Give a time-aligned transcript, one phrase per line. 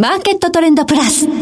[0.00, 1.26] マーケットトレンドプラス。
[1.26, 1.32] こ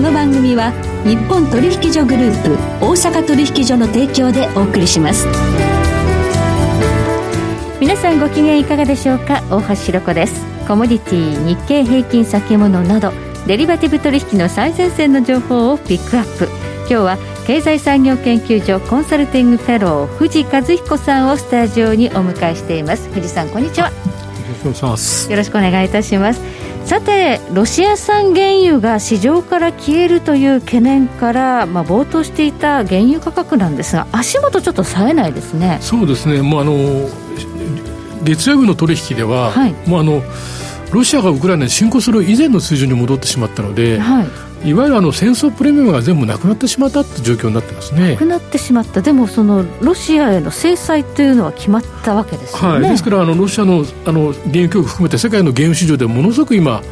[0.00, 0.72] の番組は
[1.04, 5.26] 日本取引所グループ大阪取引所の提供でお送りします。
[7.82, 9.42] 皆さんご機嫌いかがでしょうか？
[9.50, 10.42] 大橋ひろ子です。
[10.66, 13.12] コモディティ日経平均先物など
[13.46, 16.48] デリバティブ取引の最前線の情報をピックアップ。
[16.88, 23.06] 今日は経済産業研究所コンサルティングフェロー藤和彦さんをスタジオにお迎えしています。
[23.10, 23.92] 藤さんこんにちは。
[24.50, 25.30] ろしくお願いします。
[25.30, 26.40] よろしくお願いいたします。
[26.84, 35.78] さてロシア産原油が市場から消えるという懸念から、まあ、冒頭していた原油価格なんですが足元ちょっと冴えないですね。
[35.80, 36.42] そうですね。
[36.42, 37.08] もうあの
[38.22, 40.22] 月曜日の取引では、はい、もうあの
[40.92, 44.26] ロシアがウクライナに侵攻する以前の水準に戻ってしまったので、はい、
[44.64, 48.12] いわゆるあの戦争プレミアムが全部なくなってしまったって状況になってますね。
[48.12, 49.00] なくなってしまった。
[49.00, 56.82] でもそのロシアへの制裁というのは決まったわけですよね、はい、ですからあのロシアのあの原油供給含めて世界の原油市場でものすごく今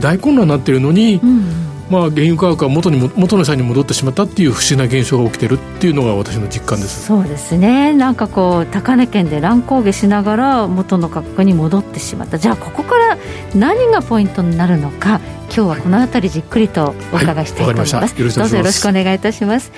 [0.00, 7.06] 大混乱になっているのに、うんまあ、原油価格が元にも元の際に戻ってしまったっていう不思議な現象が起きてるっていうのが私の実感です。
[7.06, 7.94] そうですね。
[7.94, 12.38] なんかこう高値圏で乱高下しながら元の価格に戻ってしまった。
[12.38, 13.18] じゃあここから
[13.54, 15.20] 何がポイントになるのか
[15.54, 19.72] 今日はこの辺りじっくりとお伺いしたいと思います、はい、どうぞよろしくお願いいたします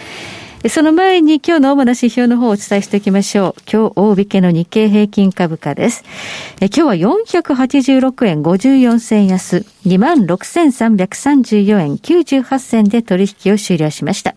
[0.69, 3.63] その前に今日の主な指標の方をお伝えしておきましょう。
[3.71, 6.05] 今日大引けの日経平均株価です。
[6.61, 14.35] え今日は486円54銭安、26,334円98銭で取引を終了しました。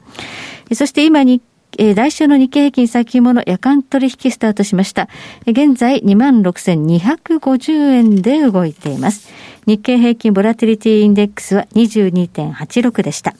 [0.73, 1.41] そして今に
[1.77, 5.09] え来週の日経平均先物夜間取引スタートしました。
[5.45, 9.29] 現在26,250円で動いています。
[9.65, 13.35] 日経平均ボラティリティインデックスは22.86でした。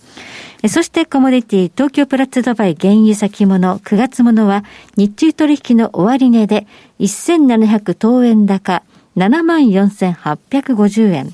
[0.70, 4.64] そしてコモディティ東京プラッツドバイ原油先物9月物は
[4.96, 6.68] 日中取引の終値で
[7.00, 8.84] 1700等円高
[9.18, 11.34] 74,850円。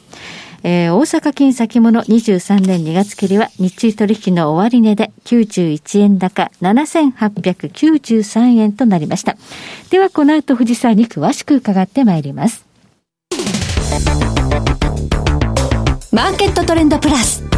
[0.61, 9.38] えー、大阪金先物23年2月切りは日中取引の終値で91円高7893円となりました。
[9.90, 12.66] ではこの後藤沢に詳しく伺ってまいります。
[16.11, 17.48] マーケットトレンドプラス。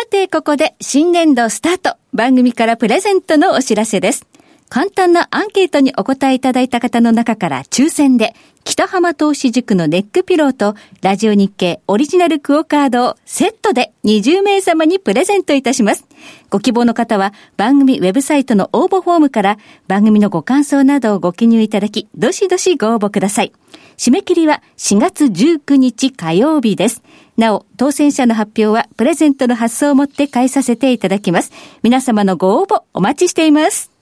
[0.00, 1.96] さて、ここで新年度スタート。
[2.14, 4.28] 番組からプレゼントのお知らせです。
[4.68, 8.32] 簡単なアンケートにお答えいただいた方の中から抽選で、
[8.62, 16.04] 北浜投資塾のネックピローと、ラジオ日経オリジナルクオカードをセットで20名様にプレゼントいたします。
[16.48, 23.52] ご希望の方は、番組ウェブサイトの応募フォームから、番組のご感想などをご記入いただき、どしどしご応募ください。
[23.96, 27.02] 締め切りは4月19日火曜日です。
[27.38, 31.52] なお、当選者の発表はプレゼントの発送をもって返させていただきます。
[31.84, 33.92] 皆様のご応募お待ちしています。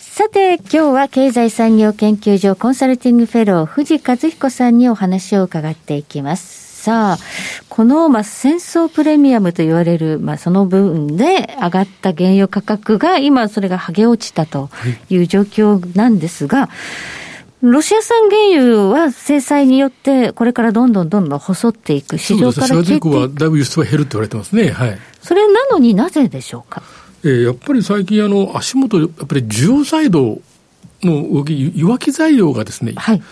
[0.00, 6.82] さて、今日は経済産業研究所コンサルティングフェロー藤和彦さんにお話を伺っていきます。
[6.82, 7.18] さあ、
[7.68, 14.70] この、まあ、戦争プレミアムと言われる、まあ、その分で上がった原油価格が、今それが剥げ落ちたと
[15.08, 16.68] いう状況なんですが、はい
[17.60, 23.10] ロシア産原油は制裁によって、これからどんどんどんどん細っていく、市場から消えていく。
[23.10, 24.70] はだいぶ輸出は減るって言われてますね。
[24.70, 24.98] はい。
[25.20, 26.82] それなのになぜでしょうか？
[27.24, 30.40] えー、やっぱり最近、あの、足元、やっぱり需要サイド
[31.02, 33.22] の動き、弱気材料がですね、はい。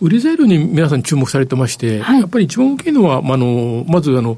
[0.00, 4.36] 売り材料に皆さん注目されてまして、はい、やっぱり一番大きいのは、まあ、あの、まず、あの、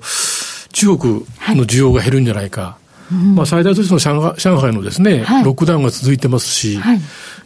[0.72, 2.60] 中国の需要が減るんじゃないか。
[2.60, 7.00] はいまあ、最大都市の上海上海のですね、はい、ロックダウンが続いてますし、はい、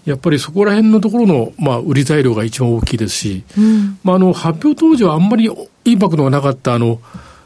[0.04, 5.48] やっぱりそこら辺のところの、まあ、売り材料が一番大きいですし、うん、まあ、あの、発表当時はあんまり
[5.84, 7.00] インパクトがなかった、あの、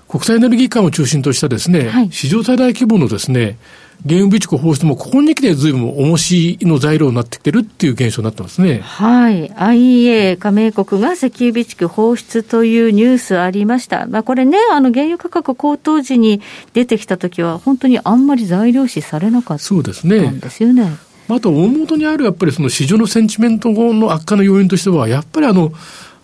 [0.08, 3.58] 国際エネルギー機関を中心としたですね、はい、史上最大規模のですね、
[4.04, 8.80] 原油備蓄放出もここに来てずいぶん重しの材料になってきてるっていう現象になってますね。
[8.80, 9.50] はい。
[9.50, 14.06] IEA 加盟国が石油備蓄放出というニュースありました。
[14.06, 16.40] まあこれね、あの原油価格高騰時に
[16.72, 20.18] 出てきた時は本当にあんまり材料視されなかったんですよね。
[20.20, 20.96] そうですね。
[21.28, 25.72] あと、大元にあるやっぱりその市場のセンチメントの悪化の要因としては、やっぱりあの、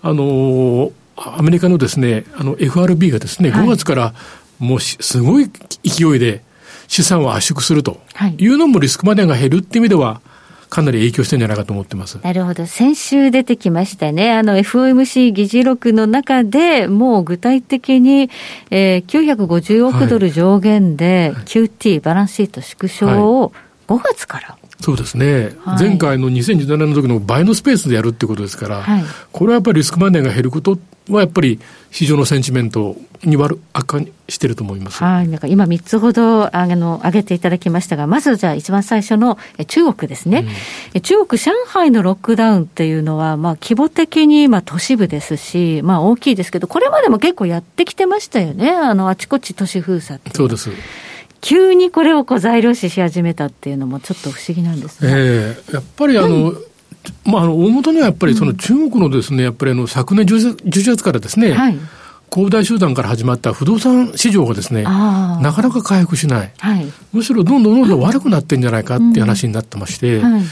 [0.03, 4.15] あの、アメリカのですね、あの FRB がですね、5月から
[4.59, 5.51] もうすごい
[5.85, 6.43] 勢いで、
[6.89, 8.01] 資産を圧縮すると
[8.37, 10.21] いうのもリスクマネーが減るっていう意味では、
[10.73, 12.19] かなり影響してるんじゃないかと思ってます。
[12.23, 12.65] なるほど。
[12.65, 14.33] 先週出てきましたね。
[14.33, 18.31] あの FOMC 議事録の中でもう具体的に、
[18.71, 23.07] えー、950億ドル上限で QT、バランスシート縮小
[23.43, 23.53] を
[23.87, 35.03] 5月から、そうですね、はい、前回の2017年の時の倍のスペースでやるってことですから、はい、これはやっぱりリスクマネーが減ることはやっぱり市場のセンチメントに悪悪化してると思います。
[35.03, 35.29] はい。
[35.29, 39.39] なんか今3つほどあの挙げていただきましたが、まずじゃあ一番最初の
[39.69, 40.47] 中国ですね。
[40.95, 48.71] うん、中国、上海のロックダウンっていうのは、まあ規模的にまあ都市部ですし、まあ大きいですけど、これまでも結構やってきてましたよね。
[48.71, 50.71] あの、あちこち都市封鎖ってそうです。
[51.43, 55.13] 急にこれをこう材料視し始めたっていうのもちょっと不思議なんですね。
[55.13, 55.71] ええ。
[55.73, 56.55] ー、やっぱりあの、
[57.25, 61.79] まあ、あの大元にはやっぱりその中国のですね、やっぱりあの昨年 11, 月からですね、はい、
[62.31, 70.43] 恒大集団から始まった不動産市場がですね、なかなか回復しない、はい、むしろどんどんどんどん悪くなってんじゃないかっていう話になってまして、はい、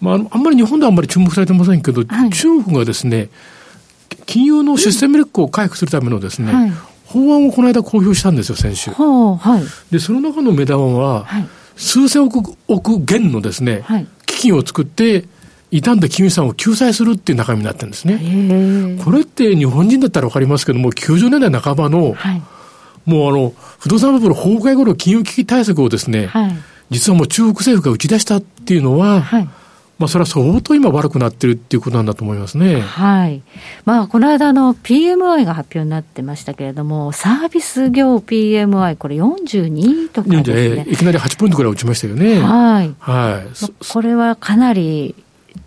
[0.00, 3.30] まあ、あんまり日本ではあんまり注目されてませんけど、中国がですね、
[4.26, 6.72] 金融のシステム力を回復するためのですね、
[7.06, 8.90] 法案をこの間公表したんですよ、先週。
[8.90, 15.24] はい、で、その中の目玉は、はい、数千億億元のですね、はい、基金を作って、
[15.70, 18.98] 傷んだ金融資産を救済するっていう中身になってるんですね。
[19.04, 22.42] これって日本人だったらわかりますけども、90年代半ばの、はい、
[23.04, 26.56] もうあの、不動産バブル崩壊後の金融危機対策をですね、はい、
[26.90, 29.48] 実はもう中国政府が打ち出したっていうのは、はい
[29.98, 32.80] まあ、それは相当今悪くなってるっていうことなんだと思いますね。
[32.80, 33.42] はい。
[33.86, 40.86] まあ、この間の PMI が発表になってましたけれども、サービス業 PMI、これ42とかですね。
[40.88, 42.40] いきなり8ポイントぐらい落ちましたよね。
[42.40, 42.94] はい。
[42.98, 43.86] はい。
[43.88, 45.14] これはかなり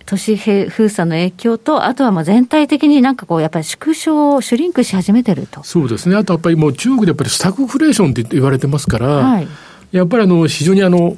[0.06, 5.64] 都市封鎖の影響と、あとはもう全体的になんかこう、やっぱり縮小、シュリンクし始めてると。
[5.64, 6.16] そうですね。
[6.16, 9.48] あとやっぱりもう中国でやっぱりスタグフレーションって言われてますから、はい、
[9.92, 11.18] やっぱりあの、非常にあの、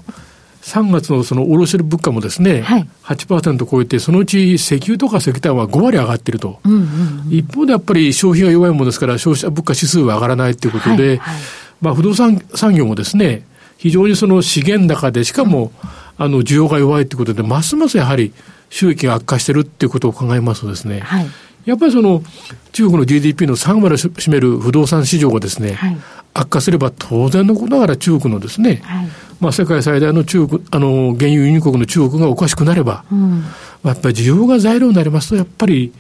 [0.62, 6.84] 3月のその卸売物価もですね、はい、8%超えて、そのうち石油とか石炭は5割上がってると、うんうんう
[7.30, 11.42] ん、一方でやっぱり消費が弱いものですから、消費者物価指数は上がらないということで、はいはい、
[11.82, 13.44] まあ、不動産産業もですね、
[13.78, 15.72] 非常にその資源高で、しかも、
[16.18, 18.32] あの需要が弱いということで、ますますやはり
[18.70, 21.28] 収益が悪化してるっていうことを考えますとですね、はい、
[21.66, 22.24] やっぱりその
[22.72, 25.98] 中国の GDP の3割を占める不動産市場がですね、はい、
[26.34, 29.08] 悪化すれば当然のことながら中国のですね、はい。
[29.40, 33.44] まあ、世界最大の中国、あの、原油輸入国の中国がおかしくなれば、うん、
[33.84, 35.94] やっぱり需要が材料になりますと、やっぱり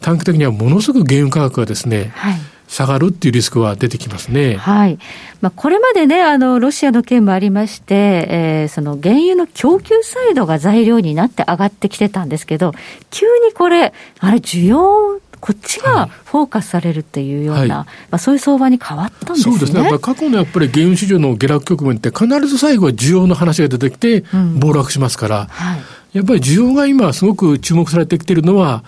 [0.00, 2.40] 短期的にはものすごく原油価格がですね、はい
[2.70, 4.54] 下がるっていうリスクは出てきますね。
[4.54, 4.98] はい。
[5.40, 12.72] まあ、これまでね、あの、ロシアの件もありまして、えー、その原油の供給サイドが材料になって上がってきてたんですけど、
[13.10, 19.58] 急にこれ、あれ、需要こっちがフォーカスされるっていうような、はい、まあ、そういう相場に変わったんですね。
[19.58, 19.98] そうですね。
[19.98, 24.22] 過去のやっぱり原油市場の下落局面って必ず最後は需要の話が出てきて
[24.60, 25.80] 暴落しますから、うんはい、
[26.12, 28.84] やっぱり需要が今すごく注目されてきているのは、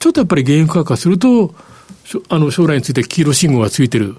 [0.00, 1.54] ちょっとやっぱり原油価格がすると、
[2.28, 4.16] あの将来について黄色信号がついてる。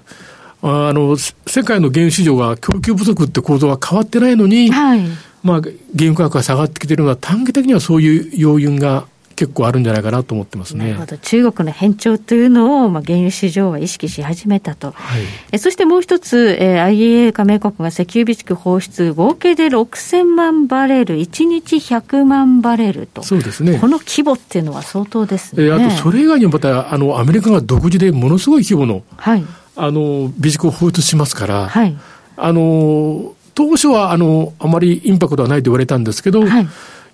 [0.62, 5.00] あの、世界の原油市場が供給不足って構造は変わってないのに、はい、
[5.42, 9.06] まあ、原油価格が下がってきてるのは短期的にはそういう要因が
[9.42, 10.84] 結構あるんじゃないかなと思ってますね。
[10.84, 11.18] なるほど。
[11.18, 14.92] 中国の変調というのを、まあ、原油市場は意識し始めたと。
[14.92, 23.24] はい、えそしてもう一つ、えー、IEA 加盟国が石油備蓄放出、合計で6000万バレル、1日100万バレルと。
[23.24, 23.80] そうですね。
[23.80, 25.64] この規模っていうのは相当ですね。
[25.64, 29.44] えー、あと、それ以外にもまた、あの、アメリカが独自でものすごい規模の、はい、
[29.74, 31.96] あの、備蓄を放出しますから、はい、
[32.36, 36.68] あの、当初は、あの、あまりインパクトはないと言われたんですけど、はい、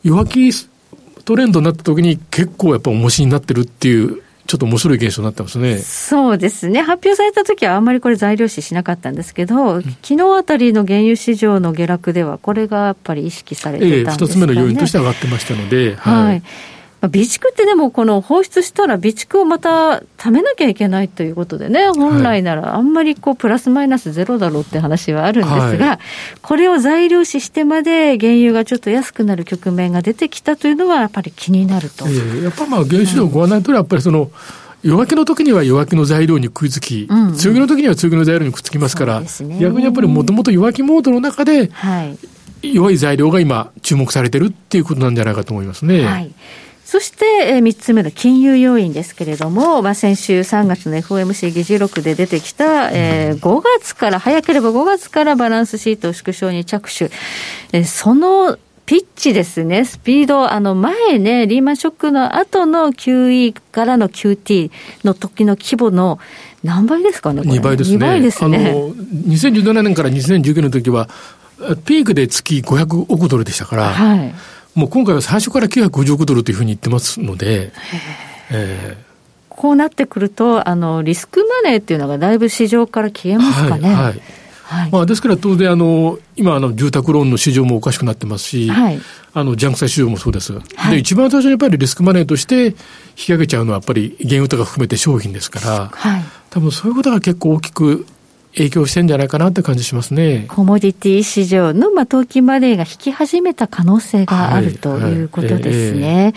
[0.04, 0.52] 弱気
[1.28, 5.76] トレンドになった時に結構やっぱ重しになってるっていう、ちょっと面白い現象になってますね。
[5.76, 6.80] そうですね。
[6.80, 14.20] 発表された時はあんまりこれ材料視しなかったんですけど、うん、昨日あたりの原油市場の下落では、これがやっぱり意識されてたんですかね。
[14.20, 16.42] ええ、二つ目の要因として上がってましたので、はい、はい
[17.00, 25.98] 備蓄ってでも、この放出したら備蓄をまた貯めなきゃいけないということでね、本来ならあんまりこうプラスマイナスゼロだろうって話はあるんですが、はい、
[26.42, 32.04] これを材料視してまで原油がちょっと安くなる局面が出てきたというのは、やっぱり気になると。
[32.08, 34.32] えー、やっぱまあ原油市場ご案内とりやっぱりその、
[34.82, 37.28] 弱気の時には弱気の材料に食いつき、うん。
[37.28, 39.26] うん、強気の時には強気の材料にくっつきますから、ね、
[39.60, 42.04] 逆にやっぱりもともと弱気モードの中で、は
[42.62, 46.04] い、弱い材料が今注目されてるっていうことなんじゃないかと思いますね。
[46.04, 46.32] はい
[46.88, 57.10] そして、えー、3つ目の金融要因ですけれども、まあ、先週3月の FOMC 議事録で出てきた、えー、5月から、早ければ5月からバランスシート縮小に着手。
[57.74, 64.70] えー、そのピッチですね、スピード、あの前ね、リーマンショックの後の QE からの QT
[65.04, 66.18] の時の規模の
[66.64, 67.96] 何倍ですかね、2倍ですね。
[67.98, 68.56] 2倍ですね。
[68.56, 71.10] あの、2017年から2019年の時は、
[71.84, 74.34] ピークで月500億ドルでしたから、はい。
[74.74, 77.72] もう今回は最初から950億ドルというふうに言ってますので、
[78.50, 79.04] えー、
[79.48, 83.92] こうなってくると、あのリスクマネーっていうのがだいぶ市場から消えますかね。
[83.92, 84.22] はい、はい。
[84.68, 89.00] はい、まあ、ですから当然あの、今あの住宅ローンの市場もおかしくなってますし、はい、
[89.32, 92.74] あのジャンク債市場もそうです、はい、で一番最初にやっぱりリスクマネーとして引
[93.14, 98.06] き上げちゃうのはやっぱり原油とか含めて商品ですから、はい、多分そういうことが結構大きく
[98.58, 100.46] 影響してんじゃないかなって感じしますね。
[100.48, 106.28] コモディティ市場の、まあ、投機マネーが引き始めた可能性がある、はい、ということですね、はいえ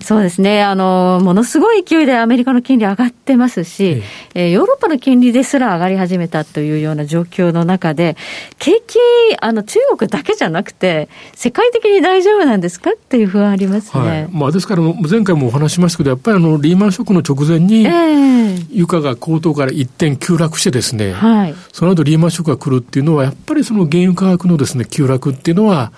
[0.00, 0.62] ー、そうですね。
[0.62, 4.02] あの、ものすごい勢いでアメリカの金利上がってますし、
[4.34, 8.16] えー、ヨーロッパの金利ですら上がり始めたというような状況の中で、
[8.58, 8.98] 景気、
[9.40, 14.08] あの、中国だけじゃなくて、世界的に大丈夫なんですかっていう不安ありますね。
[14.08, 25.92] はい、まあ、ですから、前回もお話しましたけど、やっぱりあの、リーマンショックの直前に、えー、床が高騰から一点急落してですね、はい、その後リーマンショックが来るっていうのは、やっぱりその原油価格のですね、急落っていうのは、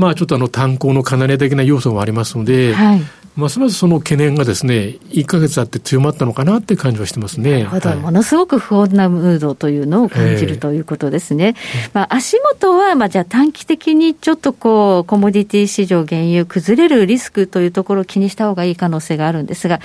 [0.00, 3.02] まあちょっとあの炭鉱の離れ的な要素もありますので、はい、
[3.36, 7.58] ますますその懸念がですね、1か月あって強まったのかなって感じはしてますね。
[7.58, 11.54] なるほど、はい、ものすごく不穏なムードというのを感じるということですね。
[11.56, 19.80] えー、まあ足元は、まあじゃあ短期的にちょっとこう、コモディティ市場原油崩れるリスクというところを気にした方がいい可能性があるんですが、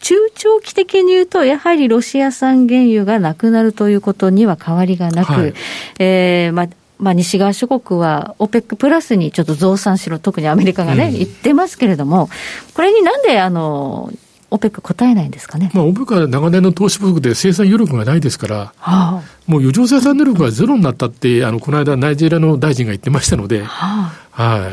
[0.00, 5.54] 中長期的に言うと、やはりロシア産原油がなくなるということには変わりがなく、はい、
[5.98, 6.68] えー、まあ
[6.98, 12.30] まあ、西側諸国は OPEC プラスにちょっと増産しろ、特にアメリカがね、うん、言ってますけれども、
[12.74, 14.10] これになんで、あの、
[14.50, 15.70] OPEC 答えないんですかね？
[15.74, 24.72] まあ、OPEC は長年の投資不足で生産余力がないですから、はあ、もう余剰生産能力がゼロになったって、あの、この間ナイジェリアの大臣が言ってましたので、はあ、はい。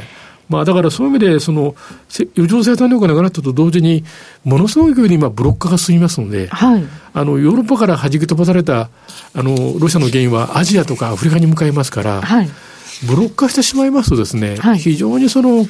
[0.51, 1.75] まあ、だからそういう意味で、その、
[2.35, 4.03] 余剰生産力がなくなったと同時に、
[4.43, 8.89] ものすごい勢いで今、ブロック化が進みますので、はい、あの、ヨーロッパから弾き飛ばされた、
[9.33, 12.49] あの、ロシアの原因はアジアとかアフリカに向かいますから、はい、
[13.07, 15.65] ブロック化してしまいますとですね、はい、非常にその、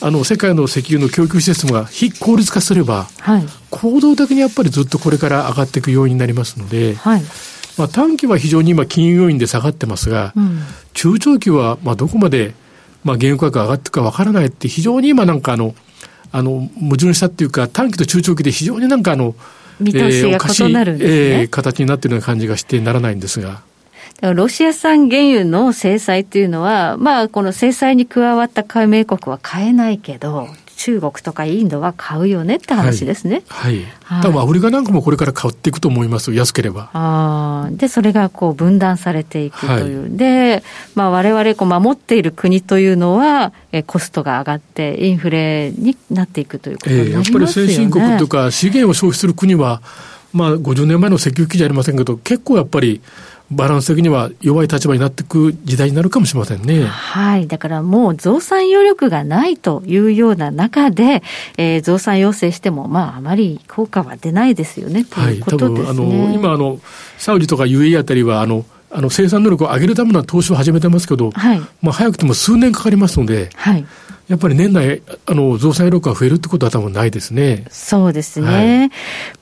[0.00, 7.22] あの、世界の石油の供給システムが非効率化すれば、はい、行動的にやっぱりずっとこれから上がっていく要因になりますので、はい、
[7.78, 10.60] まあ、短期は非常に今金融要因で下がってますが、うん、
[10.92, 12.54] 中長期はまあどこまで
[13.08, 15.74] まあ、原油価格上がっていくかわからないって、非常に今なんかあの、
[16.30, 19.34] あの、矛盾したっていうか、短期と中長期で非常になんかあの、
[19.80, 20.38] 見通しが
[20.68, 23.62] 異なるんですね、えー、形になっているような感じがしてならないんですが。
[24.20, 33.42] ロシア産原油の制裁というのは、まあ、この制裁に加わった加盟国は買えないけど、中国とかインドは買うよねって話ですね。
[33.48, 33.84] はい。
[34.04, 36.90] はい、多分アフリカなんかもこれから買っていくと思います、安ければ。
[36.92, 40.02] あで、それがこう分断されていくという。
[40.02, 40.62] はい、で、
[40.94, 47.44] まあ我々こう守っている国というのは、えコストが上がってインフレになっていくということになりますよね。
[47.44, 49.82] えー、やっぱり先進国とか資源を消費する国は、
[50.32, 53.00] まあ50年前の石油記事ありませんけど、結構やっぱり
[53.50, 56.84] バランス的には弱い立場になっていく時代になるかもしれませんね。
[56.84, 57.46] はい。
[57.46, 61.22] だからもう増産余力がないというような中で、
[61.56, 65.86] えー、増産要請しても、まあ、あまり効果は出ないですよね、ということですね。
[65.86, 66.80] はい、多分、あの、今、あの、
[67.16, 73.86] サウジとか UAE あたりは、あの、あの生産能力を上げるための投資を始めてますけど、はい、まあ早くても数年かかりますので、はい、
[74.28, 77.64] やっぱり年内、あの、増産力が増えるってことは多分ないですね。
[77.70, 78.46] そうですね。
[78.46, 78.90] はい、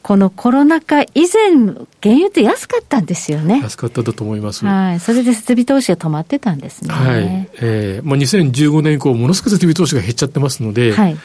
[0.02, 3.61] このコロナ禍以前、原油って安かったんですよね。
[3.62, 4.64] 安かっただと思います。
[4.64, 5.00] はい。
[5.00, 6.95] それで設備投資が止まってたんですね。
[6.95, 7.49] はい。
[7.61, 11.16] えー、まあ2015年以降、ものすごく設備投資が減っちゃってますので、はい。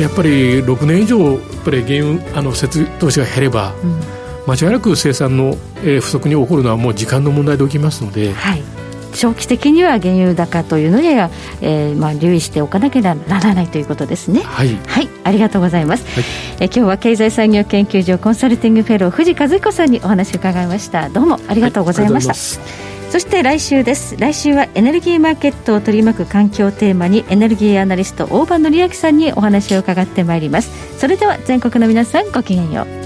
[0.00, 3.74] やっぱり6年以上、やっぱり原油、あの、設備投資が減れば、
[4.46, 8.62] うん、間違いなく生産の、えー、不足に起こるのはもう時間の問題で起きますので、はい。
[9.14, 14.40] 長期的には原油高というのには、えーまあ、留意しておかなければならないということですね。
[14.40, 16.24] はい、はい、ありがとうございます、はい、
[16.60, 21.08] え今日は経済産業研究所コンサルティングフェロー藤和彦さんにお話を伺いました。
[21.08, 24.16] どうもありがとうございました、はい、そして来週です。
[24.18, 30.98] 来週はエネルギーマーケットを取り巻く環境テーマにエネルギーアナリスト大場紀明さんにお話を伺ってまいります。
[30.98, 33.05] それでは全国の皆さんごきげんよう